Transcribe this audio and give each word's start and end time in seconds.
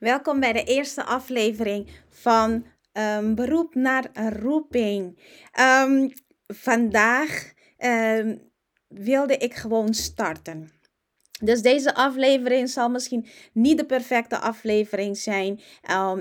Welkom 0.00 0.40
bij 0.40 0.52
de 0.52 0.64
eerste 0.64 1.04
aflevering 1.04 1.86
van 2.08 2.66
um, 2.92 3.34
Beroep 3.34 3.74
naar 3.74 4.10
Roeping. 4.38 5.18
Um, 5.60 6.12
vandaag 6.46 7.52
um, 7.78 8.50
wilde 8.88 9.36
ik 9.36 9.54
gewoon 9.54 9.94
starten. 9.94 10.70
Dus 11.40 11.62
deze 11.62 11.94
aflevering 11.94 12.68
zal 12.68 12.90
misschien 12.90 13.26
niet 13.52 13.78
de 13.78 13.86
perfecte 13.86 14.38
aflevering 14.38 15.16
zijn. 15.16 15.60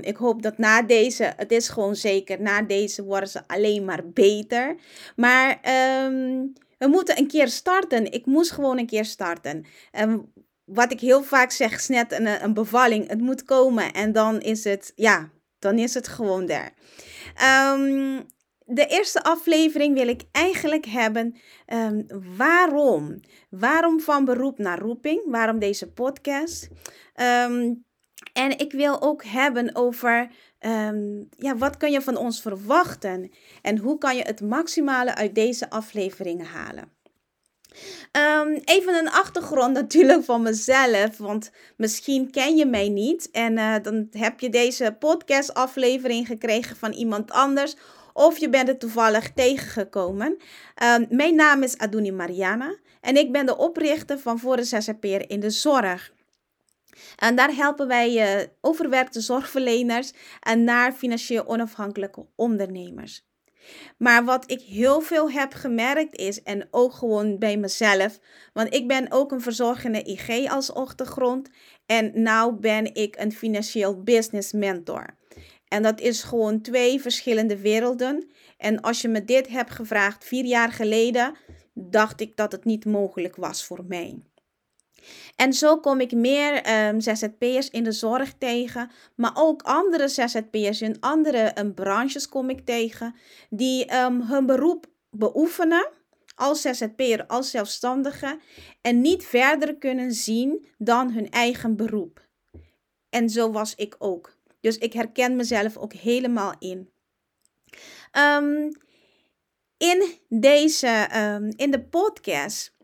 ik 0.02 0.16
hoop 0.16 0.42
dat 0.42 0.58
na 0.58 0.82
deze, 0.82 1.34
het 1.38 1.52
is 1.52 1.70
gewoon 1.70 1.96
zeker, 1.96 2.42
na 2.42 2.62
deze 2.62 3.04
worden 3.04 3.30
ze 3.30 3.48
alleen 3.48 3.86
maar 3.86 4.10
beter. 4.10 4.76
Maar 5.16 5.60
we 6.78 6.88
moeten 6.88 7.18
een 7.18 7.28
keer 7.28 7.48
starten. 7.48 8.12
Ik 8.12 8.26
moest 8.26 8.52
gewoon 8.52 8.78
een 8.78 8.88
keer 8.88 9.06
starten 9.06 9.66
wat 10.74 10.92
ik 10.92 11.00
heel 11.00 11.24
vaak 11.24 11.52
zeg, 11.52 11.76
is 11.76 11.88
net 11.88 12.12
een, 12.12 12.44
een 12.44 12.54
bevalling. 12.54 13.08
Het 13.08 13.20
moet 13.20 13.44
komen 13.44 13.94
en 13.94 14.12
dan 14.12 14.40
is 14.40 14.64
het, 14.64 14.92
ja, 14.96 15.30
dan 15.60 15.78
is 15.78 15.94
het 15.94 16.08
gewoon 16.08 16.46
daar. 16.46 16.74
Um, 17.74 18.26
de 18.66 18.86
eerste 18.86 19.24
aflevering 19.24 19.94
wil 19.94 20.08
ik 20.08 20.22
eigenlijk 20.32 20.86
hebben 20.86 21.36
um, 21.74 22.06
waarom. 22.38 23.20
Waarom 23.50 24.00
van 24.00 24.26
beroep 24.26 24.58
naar 24.58 24.80
roeping? 24.80 25.22
Waarom 25.26 25.60
deze 25.60 25.92
podcast? 25.92 26.68
Um, 27.46 27.86
en 28.34 28.58
ik 28.58 28.72
wil 28.72 29.02
ook 29.02 29.24
hebben 29.24 29.76
over 29.76 30.32
ja, 31.38 31.58
wat 31.58 31.78
kun 31.78 31.92
je 31.92 32.02
van 32.02 32.18
ons 32.18 32.42
verwachten? 32.42 33.32
En 33.62 33.78
hoe 33.78 33.98
kan 33.98 34.16
je 34.16 34.22
het 34.22 34.42
maximale 34.42 35.16
uit 35.16 35.36
deze 35.36 35.70
afleveringen 35.70 36.46
halen? 36.46 36.99
Um, 38.12 38.62
even 38.66 38.96
een 38.96 39.10
achtergrond 39.10 39.74
natuurlijk 39.74 40.24
van 40.24 40.42
mezelf, 40.42 41.18
want 41.18 41.52
misschien 41.78 42.32
ken 42.32 42.56
je 42.56 42.66
mij 42.66 42.90
niet 42.90 43.32
en 43.32 43.58
uh, 43.58 43.76
dan 43.82 44.08
heb 44.12 44.40
je 44.40 44.50
deze 44.50 44.96
podcast-aflevering 45.00 46.28
gekregen 46.28 46.76
van 46.76 46.92
iemand 46.92 47.32
anders 47.32 47.76
of 48.14 48.38
je 48.38 48.50
bent 48.50 48.70
er 48.70 48.78
toevallig 48.78 49.32
tegengekomen. 49.34 50.38
Um, 50.84 51.06
mijn 51.10 51.36
naam 51.36 51.64
is 51.64 51.78
Aduni 51.78 52.12
Mariana 52.12 52.76
en 53.02 53.18
ik 53.18 53.32
ben 53.32 53.46
de 53.46 53.58
oprichter 53.58 54.20
van 54.20 54.40
Voor 54.40 54.56
de 54.56 54.64
ZZP'er 54.64 55.30
in 55.30 55.40
de 55.40 55.50
Zorg. 55.50 56.12
En 57.16 57.36
daar 57.36 57.56
helpen 57.56 57.88
wij 57.88 58.40
uh, 58.42 58.48
overwerkte 58.62 59.22
zorgverleners 59.22 60.12
en 60.40 60.64
naar 60.64 60.94
financieel 60.94 61.48
onafhankelijke 61.48 62.26
ondernemers. 62.36 63.29
Maar 63.98 64.26
wat 64.26 64.52
ik 64.52 64.62
heel 64.62 65.02
veel 65.02 65.32
heb 65.32 65.54
gemerkt 65.54 66.16
is, 66.18 66.44
en 66.44 66.68
ook 66.72 66.94
gewoon 66.94 67.38
bij 67.38 67.58
mezelf, 67.58 68.20
want 68.54 68.74
ik 68.74 68.88
ben 68.88 69.12
ook 69.12 69.32
een 69.32 69.42
verzorgende 69.42 70.04
IG 70.04 70.50
als 70.50 70.74
achtergrond 70.74 71.50
en 71.86 72.12
nu 72.14 72.60
ben 72.60 72.96
ik 72.96 73.16
een 73.20 73.32
financieel 73.32 74.04
business 74.04 74.52
mentor. 74.52 75.18
En 75.68 75.84
dat 75.84 76.00
is 76.00 76.24
gewoon 76.24 76.62
twee 76.62 77.02
verschillende 77.02 77.58
werelden. 77.58 78.30
En 78.58 78.82
als 78.82 79.02
je 79.02 79.08
me 79.08 79.26
dit 79.26 79.48
hebt 79.48 79.72
gevraagd 79.72 80.26
vier 80.26 80.46
jaar 80.46 80.72
geleden, 80.72 81.36
dacht 81.74 82.22
ik 82.22 82.36
dat 82.36 82.52
het 82.52 82.66
niet 82.66 82.86
mogelijk 82.86 83.36
was 83.36 83.66
voor 83.66 83.86
mij. 83.88 84.24
En 85.36 85.54
zo 85.54 85.78
kom 85.78 86.00
ik 86.00 86.12
meer 86.12 86.86
um, 86.88 87.02
ZZP'ers 87.02 87.70
in 87.70 87.84
de 87.84 87.92
zorg 87.92 88.34
tegen, 88.38 88.92
maar 89.16 89.32
ook 89.34 89.62
andere 89.62 90.08
ZZP'ers 90.08 90.82
in 90.82 91.00
andere 91.00 91.52
um, 91.60 91.74
branches 91.74 92.30
kom 92.30 92.50
ik 92.50 92.66
tegen, 92.66 93.16
die 93.50 93.96
um, 93.96 94.22
hun 94.22 94.46
beroep 94.46 94.86
beoefenen 95.10 95.90
als 96.36 96.62
ZZP'er, 96.62 97.26
als 97.28 97.50
zelfstandige 97.50 98.40
en 98.82 99.02
niet 99.02 99.26
verder 99.26 99.76
kunnen 99.76 100.14
zien 100.14 100.68
dan 100.78 101.12
hun 101.12 101.30
eigen 101.30 101.76
beroep. 101.76 102.28
En 103.10 103.30
zo 103.30 103.52
was 103.52 103.76
ik 103.76 103.96
ook. 103.98 104.38
Dus 104.62 104.78
ik 104.78 104.94
herken 104.94 105.36
mezelf 105.36 105.78
ook 105.78 105.94
helemaal 105.94 106.54
in. 106.60 106.90
in 109.78 110.04
deze, 110.30 111.08
in 111.56 111.72
de 111.72 111.84
podcast 111.90 112.78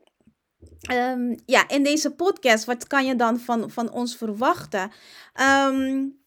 Um, 0.91 1.35
ja, 1.45 1.67
in 1.67 1.83
deze 1.83 2.11
podcast, 2.11 2.65
wat 2.65 2.87
kan 2.87 3.05
je 3.05 3.15
dan 3.15 3.39
van, 3.39 3.71
van 3.71 3.91
ons 3.91 4.17
verwachten? 4.17 4.91
Um, 5.69 6.23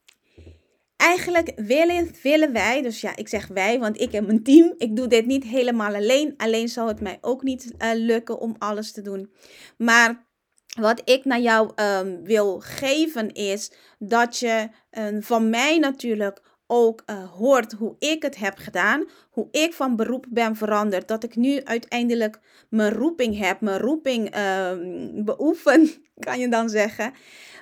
eigenlijk 0.97 1.53
willen, 1.57 2.11
willen 2.23 2.53
wij, 2.53 2.83
dus 2.83 3.01
ja, 3.01 3.17
ik 3.17 3.29
zeg 3.29 3.47
wij, 3.47 3.79
want 3.79 4.01
ik 4.01 4.13
heb 4.13 4.27
mijn 4.27 4.43
team. 4.43 4.75
Ik 4.79 4.97
doe 4.97 5.07
dit 5.07 5.27
niet 5.27 5.45
helemaal 5.45 5.95
alleen. 5.95 6.35
Alleen 6.37 6.69
zou 6.69 6.89
het 6.89 7.01
mij 7.01 7.19
ook 7.21 7.43
niet 7.43 7.73
uh, 7.79 7.91
lukken 7.95 8.39
om 8.39 8.55
alles 8.59 8.93
te 8.93 9.03
doen. 9.03 9.33
Maar 9.77 10.27
wat 10.81 11.03
ik 11.05 11.25
naar 11.25 11.41
jou 11.41 11.71
um, 11.83 12.25
wil 12.25 12.61
geven 12.61 13.33
is 13.33 13.73
dat 13.99 14.39
je 14.39 14.69
van 15.21 15.51
mij 15.51 15.79
natuurlijk 15.79 16.41
ook 16.71 17.03
uh, 17.07 17.31
hoort 17.31 17.73
hoe 17.73 17.97
ik 17.99 18.23
het 18.23 18.37
heb 18.37 18.59
gedaan, 18.59 19.05
hoe 19.31 19.49
ik 19.51 19.75
van 19.75 19.97
beroep 19.97 20.27
ben 20.29 20.57
veranderd, 20.57 21.09
dat 21.09 21.25
ik 21.25 21.37
nu 21.37 21.65
uiteindelijk 21.65 22.41
mijn 22.69 22.93
roeping 22.93 23.39
heb, 23.39 23.61
mijn 23.61 23.79
roeping 23.79 24.37
uh, 24.37 24.73
beoefen, 25.25 25.89
kan 26.27 26.39
je 26.39 26.49
dan 26.49 26.69
zeggen. 26.69 27.13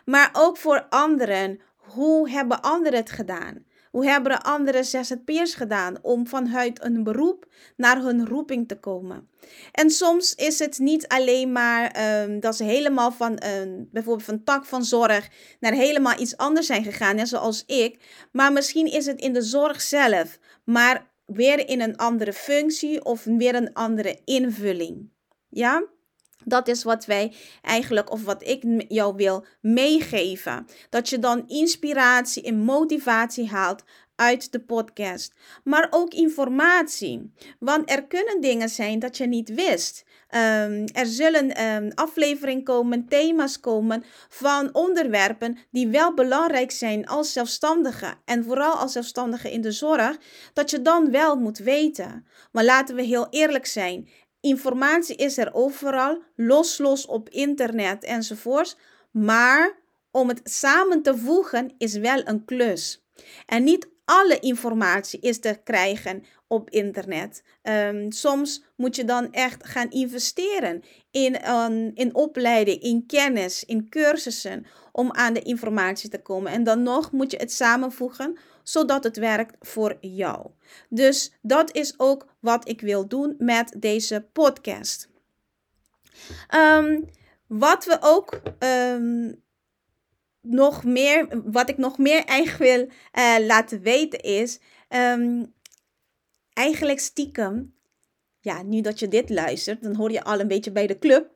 Maar 0.04 0.30
ook 0.32 0.56
voor 0.56 0.86
anderen, 0.88 1.60
hoe 1.76 2.30
hebben 2.30 2.62
anderen 2.62 2.98
het 2.98 3.10
gedaan? 3.10 3.64
Hoe 3.90 4.06
hebben 4.06 4.42
andere 4.42 4.82
ZZP'ers 4.82 5.54
gedaan 5.54 5.96
om 6.02 6.26
vanuit 6.26 6.84
een 6.84 7.04
beroep 7.04 7.46
naar 7.76 8.02
hun 8.02 8.26
roeping 8.26 8.68
te 8.68 8.78
komen? 8.78 9.28
En 9.72 9.90
soms 9.90 10.34
is 10.34 10.58
het 10.58 10.78
niet 10.78 11.08
alleen 11.08 11.52
maar 11.52 11.96
um, 12.22 12.40
dat 12.40 12.56
ze 12.56 12.64
helemaal 12.64 13.12
van 13.12 13.42
um, 13.46 13.88
bijvoorbeeld 13.92 14.26
van 14.26 14.44
tak 14.44 14.64
van 14.64 14.84
zorg 14.84 15.28
naar 15.60 15.72
helemaal 15.72 16.20
iets 16.20 16.36
anders 16.36 16.66
zijn 16.66 16.84
gegaan, 16.84 17.26
zoals 17.26 17.64
ik. 17.66 17.98
Maar 18.32 18.52
misschien 18.52 18.86
is 18.86 19.06
het 19.06 19.20
in 19.20 19.32
de 19.32 19.42
zorg 19.42 19.80
zelf, 19.80 20.38
maar 20.64 21.10
weer 21.26 21.68
in 21.68 21.80
een 21.80 21.96
andere 21.96 22.32
functie 22.32 23.04
of 23.04 23.24
weer 23.24 23.54
een 23.54 23.72
andere 23.72 24.20
invulling. 24.24 25.10
Ja? 25.48 25.84
Dat 26.44 26.68
is 26.68 26.82
wat 26.82 27.04
wij 27.04 27.34
eigenlijk, 27.62 28.10
of 28.10 28.24
wat 28.24 28.42
ik 28.42 28.84
jou 28.88 29.14
wil 29.16 29.44
meegeven. 29.60 30.66
Dat 30.90 31.08
je 31.08 31.18
dan 31.18 31.48
inspiratie 31.48 32.42
en 32.42 32.58
motivatie 32.58 33.48
haalt 33.48 33.82
uit 34.16 34.52
de 34.52 34.60
podcast. 34.60 35.34
Maar 35.64 35.86
ook 35.90 36.14
informatie. 36.14 37.32
Want 37.58 37.90
er 37.90 38.06
kunnen 38.06 38.40
dingen 38.40 38.68
zijn 38.68 38.98
dat 38.98 39.16
je 39.16 39.26
niet 39.26 39.54
wist. 39.54 40.04
Um, 40.30 40.84
er 40.92 41.06
zullen 41.06 41.64
um, 41.64 41.90
afleveringen 41.94 42.64
komen, 42.64 43.08
thema's 43.08 43.60
komen 43.60 44.04
van 44.28 44.74
onderwerpen 44.74 45.58
die 45.70 45.88
wel 45.88 46.14
belangrijk 46.14 46.70
zijn 46.70 47.06
als 47.06 47.32
zelfstandige. 47.32 48.14
En 48.24 48.44
vooral 48.44 48.74
als 48.74 48.92
zelfstandige 48.92 49.52
in 49.52 49.60
de 49.60 49.72
zorg, 49.72 50.16
dat 50.52 50.70
je 50.70 50.82
dan 50.82 51.10
wel 51.10 51.36
moet 51.36 51.58
weten. 51.58 52.26
Maar 52.52 52.64
laten 52.64 52.94
we 52.94 53.02
heel 53.02 53.26
eerlijk 53.30 53.66
zijn. 53.66 54.08
Informatie 54.40 55.16
is 55.16 55.38
er 55.38 55.54
overal, 55.54 56.22
los, 56.36 56.78
los 56.78 57.06
op 57.06 57.28
internet 57.28 58.04
enzovoorts. 58.04 58.76
Maar 59.10 59.78
om 60.10 60.28
het 60.28 60.40
samen 60.44 61.02
te 61.02 61.16
voegen 61.18 61.74
is 61.78 61.94
wel 61.96 62.26
een 62.26 62.44
klus. 62.44 63.04
En 63.46 63.64
niet 63.64 63.88
alle 64.04 64.38
informatie 64.38 65.20
is 65.20 65.38
te 65.38 65.60
krijgen 65.64 66.24
op 66.46 66.70
internet. 66.70 67.42
Um, 67.62 68.12
soms 68.12 68.64
moet 68.76 68.96
je 68.96 69.04
dan 69.04 69.32
echt 69.32 69.66
gaan 69.66 69.90
investeren 69.90 70.82
in, 71.10 71.50
um, 71.50 71.90
in 71.94 72.14
opleiding, 72.14 72.80
in 72.80 73.06
kennis, 73.06 73.64
in 73.64 73.88
cursussen 73.88 74.66
om 74.92 75.12
aan 75.12 75.32
de 75.32 75.42
informatie 75.42 76.10
te 76.10 76.22
komen. 76.22 76.52
En 76.52 76.64
dan 76.64 76.82
nog 76.82 77.12
moet 77.12 77.30
je 77.30 77.36
het 77.36 77.52
samenvoegen 77.52 78.38
zodat 78.62 79.04
het 79.04 79.16
werkt 79.16 79.56
voor 79.60 79.96
jou. 80.00 80.50
Dus 80.88 81.32
dat 81.42 81.74
is 81.74 81.94
ook 81.96 82.26
wat 82.40 82.68
ik 82.68 82.80
wil 82.80 83.08
doen 83.08 83.34
met 83.38 83.74
deze 83.78 84.28
podcast. 84.32 85.08
Um, 86.54 87.04
wat 87.46 87.84
we 87.84 87.98
ook 88.00 88.40
nog 90.40 90.84
meer, 90.84 91.42
wat 91.44 91.68
ik 91.68 91.78
nog 91.78 91.98
meer 91.98 92.24
eigenlijk 92.24 92.58
wil 92.58 92.88
uh, 93.24 93.46
laten 93.46 93.80
weten 93.80 94.20
is, 94.20 94.58
eigenlijk 96.56 97.00
stiekem, 97.00 97.74
ja, 98.40 98.62
nu 98.62 98.80
dat 98.80 98.98
je 98.98 99.08
dit 99.08 99.30
luistert, 99.30 99.82
dan 99.82 99.94
hoor 99.94 100.12
je 100.12 100.24
al 100.24 100.40
een 100.40 100.48
beetje 100.48 100.72
bij 100.72 100.86
de 100.86 100.98
club. 100.98 101.30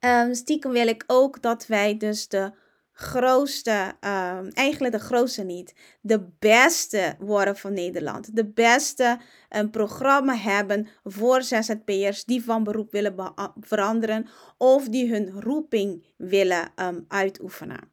Um, 0.00 0.34
stiekem 0.34 0.70
wil 0.70 0.86
ik 0.86 1.04
ook 1.06 1.42
dat 1.42 1.66
wij 1.66 1.96
dus 1.96 2.28
de 2.28 2.52
grootste, 2.92 3.96
ehm, 4.00 4.48
eigenlijk 4.52 4.94
de 4.94 5.00
grootste 5.00 5.42
niet, 5.42 5.74
de 6.00 6.28
beste 6.38 7.16
worden 7.18 7.56
van 7.56 7.72
Nederland. 7.72 8.36
De 8.36 8.46
beste 8.46 9.18
een 9.48 9.70
programma 9.70 10.36
hebben 10.36 10.88
voor 11.04 11.42
ZZP'ers 11.42 12.24
die 12.24 12.44
van 12.44 12.64
beroep 12.64 12.90
willen 12.90 13.34
veranderen 13.60 14.28
of 14.58 14.88
die 14.88 15.10
hun 15.10 15.40
roeping 15.40 16.06
willen 16.16 16.72
ehm, 16.74 17.00
uitoefenen. 17.08 17.90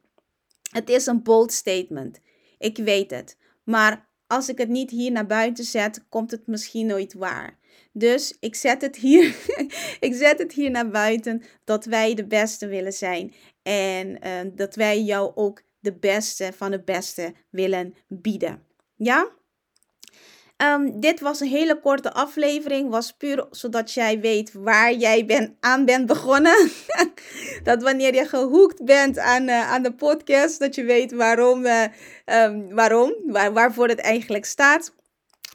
Het 0.72 0.89
is 0.89 1.06
een 1.06 1.24
bold 1.24 1.51
statement. 1.51 2.19
Ik 2.57 2.78
weet 2.78 3.12
het. 3.12 3.38
Maar 3.63 4.10
als 4.31 4.50
ik 4.50 4.57
het 4.57 4.69
niet 4.69 4.89
hier 4.89 5.12
naar 5.12 5.25
buiten 5.25 5.63
zet, 5.63 6.04
komt 6.10 6.31
het 6.31 6.48
misschien 6.48 6.86
nooit 6.86 7.13
waar. 7.13 7.57
Dus 7.94 8.38
ik 8.39 8.56
zet 8.56 8.81
het 8.81 8.95
hier, 8.95 9.36
ik 10.07 10.13
zet 10.13 10.39
het 10.39 10.54
hier 10.54 10.72
naar 10.72 10.89
buiten 10.89 11.44
dat 11.63 11.86
wij 11.86 12.13
de 12.13 12.25
beste 12.25 12.68
willen 12.68 12.94
zijn. 12.94 13.33
En 13.63 14.07
uh, 14.28 14.51
dat 14.56 14.75
wij 14.75 15.01
jou 15.01 15.31
ook 15.36 15.62
de 15.80 15.94
beste 15.94 16.51
van 16.56 16.72
de 16.72 16.81
beste 16.81 17.33
willen 17.50 17.95
bieden. 18.07 18.63
Ja? 18.95 19.30
Um, 20.63 21.00
dit 21.00 21.19
was 21.19 21.40
een 21.40 21.48
hele 21.48 21.80
korte 21.80 22.13
aflevering. 22.13 22.90
Was 22.90 23.12
puur 23.12 23.46
zodat 23.52 23.94
jij 23.94 24.19
weet 24.19 24.54
waar 24.54 24.94
jij 24.94 25.25
ben, 25.25 25.58
aan 25.60 25.86
bent 25.86 26.06
begonnen. 26.06 26.72
dat 27.63 27.84
wanneer 27.84 28.16
je 28.16 28.25
gehoekt 28.25 28.86
bent 28.86 29.18
aan, 29.18 29.50
uh, 29.50 29.72
aan 29.72 29.84
de 29.84 29.94
podcast, 29.94 30.60
dat 30.60 30.75
je 30.75 30.84
weet 30.84 31.12
waarom, 31.12 31.66
uh, 31.66 31.84
um, 32.25 32.75
waarom 32.75 33.13
waar, 33.25 33.54
waarvoor 33.54 33.88
het 33.88 34.00
eigenlijk 34.00 34.46
staat. 34.46 34.94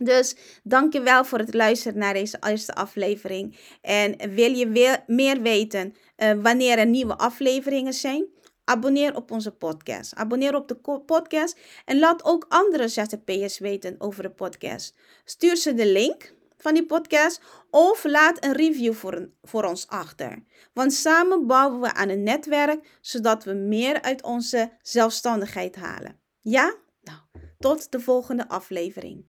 Dus 0.02 0.36
dankjewel 0.62 1.24
voor 1.24 1.38
het 1.38 1.54
luisteren 1.54 1.98
naar 1.98 2.14
deze 2.14 2.36
eerste 2.46 2.74
aflevering. 2.74 3.56
En 3.80 4.34
wil 4.34 4.52
je 4.52 4.68
weer 4.68 5.02
meer 5.06 5.42
weten 5.42 5.94
uh, 6.16 6.32
wanneer 6.42 6.78
er 6.78 6.86
nieuwe 6.86 7.16
afleveringen 7.16 7.92
zijn? 7.92 8.26
Abonneer 8.68 9.16
op 9.16 9.30
onze 9.30 9.50
podcast. 9.50 10.14
Abonneer 10.14 10.54
op 10.54 10.68
de 10.68 11.00
podcast 11.06 11.58
en 11.84 11.98
laat 11.98 12.24
ook 12.24 12.46
andere 12.48 12.88
ZZP'ers 12.88 13.58
weten 13.58 13.94
over 13.98 14.22
de 14.22 14.30
podcast. 14.30 14.94
Stuur 15.24 15.56
ze 15.56 15.74
de 15.74 15.86
link 15.86 16.34
van 16.56 16.74
die 16.74 16.86
podcast 16.86 17.40
of 17.70 18.04
laat 18.04 18.44
een 18.44 18.52
review 18.52 18.92
voor, 18.92 19.28
voor 19.42 19.64
ons 19.64 19.88
achter. 19.88 20.44
Want 20.72 20.92
samen 20.92 21.46
bouwen 21.46 21.80
we 21.80 21.94
aan 21.94 22.08
een 22.08 22.22
netwerk 22.22 22.98
zodat 23.00 23.44
we 23.44 23.52
meer 23.52 24.02
uit 24.02 24.22
onze 24.22 24.72
zelfstandigheid 24.82 25.76
halen. 25.76 26.20
Ja? 26.40 26.74
Nou, 27.02 27.18
tot 27.58 27.92
de 27.92 28.00
volgende 28.00 28.48
aflevering. 28.48 29.28